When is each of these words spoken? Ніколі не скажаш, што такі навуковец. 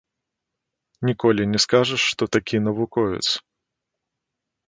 Ніколі 1.09 1.43
не 1.51 1.59
скажаш, 1.65 2.01
што 2.13 2.23
такі 2.37 2.57
навуковец. 2.67 3.27